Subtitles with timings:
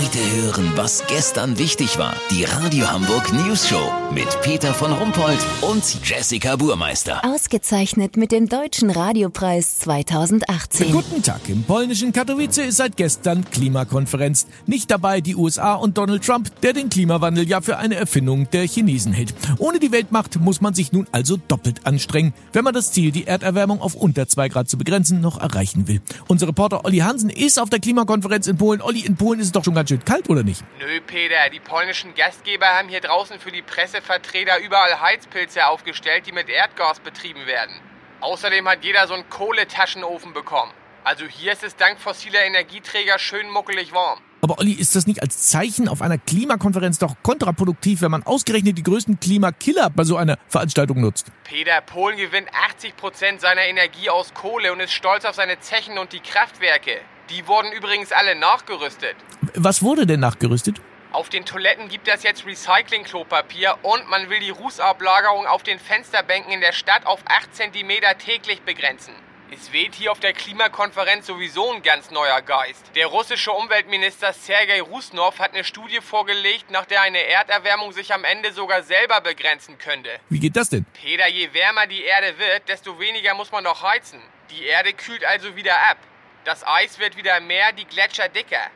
[0.00, 2.14] Heute hören, was gestern wichtig war.
[2.30, 7.22] Die Radio Hamburg News Show mit Peter von Rumpold und Jessica Burmeister.
[7.22, 10.92] Ausgezeichnet mit dem Deutschen Radiopreis 2018.
[10.92, 11.46] Guten Tag.
[11.48, 14.46] Im polnischen Katowice ist seit gestern Klimakonferenz.
[14.66, 18.66] Nicht dabei die USA und Donald Trump, der den Klimawandel ja für eine Erfindung der
[18.66, 19.34] Chinesen hält.
[19.58, 23.26] Ohne die Weltmacht muss man sich nun also doppelt anstrengen, wenn man das Ziel, die
[23.26, 26.00] Erderwärmung auf unter zwei Grad zu begrenzen, noch erreichen will.
[26.26, 28.80] Unser Reporter Olli Hansen ist auf der Klimakonferenz in Polen.
[28.80, 30.62] Olli, in Polen ist es doch schon ganz schön kalt, oder nicht?
[30.78, 36.32] Nö, Peter, die polnischen Gastgeber haben hier draußen für die Pressevertreter überall Heizpilze aufgestellt, die
[36.32, 37.74] mit Erdgas betrieben werden.
[38.20, 40.72] Außerdem hat jeder so einen Kohletaschenofen bekommen.
[41.02, 44.20] Also hier ist es dank fossiler Energieträger schön muckelig warm.
[44.42, 48.78] Aber Olli, ist das nicht als Zeichen auf einer Klimakonferenz doch kontraproduktiv, wenn man ausgerechnet
[48.78, 51.26] die größten Klimakiller bei so einer Veranstaltung nutzt?
[51.44, 55.98] Peter, Polen gewinnt 80 Prozent seiner Energie aus Kohle und ist stolz auf seine Zechen
[55.98, 57.00] und die Kraftwerke.
[57.30, 59.14] Die wurden übrigens alle nachgerüstet.
[59.54, 60.80] Was wurde denn nachgerüstet?
[61.12, 66.52] Auf den Toiletten gibt es jetzt Recycling-Klopapier und man will die Rußablagerung auf den Fensterbänken
[66.52, 69.14] in der Stadt auf 8 cm täglich begrenzen.
[69.52, 72.84] Es weht hier auf der Klimakonferenz sowieso ein ganz neuer Geist.
[72.94, 78.22] Der russische Umweltminister Sergei Rusnov hat eine Studie vorgelegt, nach der eine Erderwärmung sich am
[78.22, 80.10] Ende sogar selber begrenzen könnte.
[80.28, 80.84] Wie geht das denn?
[80.94, 84.20] Peter, je wärmer die Erde wird, desto weniger muss man doch heizen.
[84.50, 85.98] Die Erde kühlt also wieder ab.
[86.44, 88.70] Das Eis wird wieder mehr, die Gletscher dicker.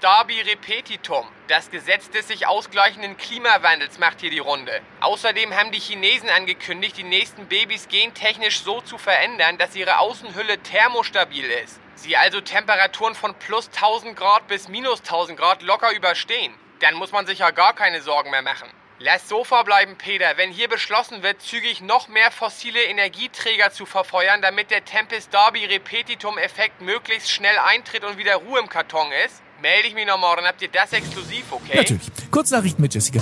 [0.00, 1.26] Darby Repetitum.
[1.48, 4.82] Das Gesetz des sich ausgleichenden Klimawandels macht hier die Runde.
[5.00, 10.58] Außerdem haben die Chinesen angekündigt, die nächsten Babys gentechnisch so zu verändern, dass ihre Außenhülle
[10.58, 11.80] thermostabil ist.
[11.94, 16.54] Sie also Temperaturen von plus 1000 Grad bis minus 1000 Grad locker überstehen.
[16.80, 18.68] Dann muss man sich ja gar keine Sorgen mehr machen.
[18.98, 24.40] Lass so verbleiben, Peter, wenn hier beschlossen wird, zügig noch mehr fossile Energieträger zu verfeuern,
[24.40, 29.42] damit der Tempest Darby Repetitum Effekt möglichst schnell eintritt und wieder Ruhe im Karton ist,
[29.60, 30.46] melde ich mich noch morgen.
[30.46, 31.76] Habt ihr das exklusiv, okay?
[31.76, 32.06] Natürlich.
[32.30, 33.20] Kurznachrichten mit Jessica.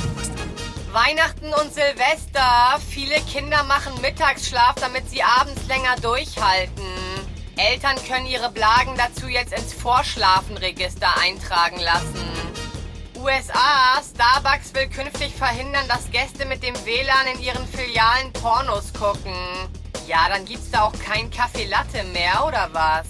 [0.92, 2.80] Weihnachten und Silvester.
[2.88, 6.84] Viele Kinder machen Mittagsschlaf, damit sie abends länger durchhalten.
[7.56, 12.33] Eltern können ihre Blagen dazu jetzt ins Vorschlafenregister eintragen lassen.
[13.24, 14.02] USA.
[14.02, 19.34] Starbucks will künftig verhindern, dass Gäste mit dem WLAN in ihren Filialen Pornos gucken.
[20.06, 23.06] Ja, dann gibt's da auch kein Kaffee Latte mehr, oder was?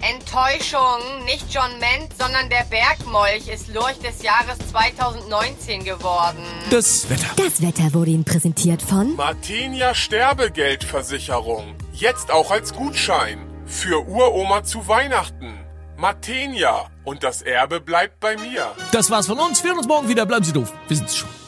[0.00, 1.24] Enttäuschung.
[1.26, 6.42] Nicht John Ment, sondern der Bergmolch ist Lurch des Jahres 2019 geworden.
[6.70, 7.28] Das Wetter.
[7.36, 11.74] Das Wetter wurde Ihnen präsentiert von Martinia Sterbegeldversicherung.
[11.92, 13.46] Jetzt auch als Gutschein.
[13.66, 15.61] Für Uroma zu Weihnachten.
[16.02, 16.90] Martenia.
[17.04, 18.72] Und das Erbe bleibt bei mir.
[18.90, 19.62] Das war's von uns.
[19.62, 20.26] Wir hören uns morgen wieder.
[20.26, 20.72] Bleiben Sie doof.
[20.88, 21.41] Wir sind's schon.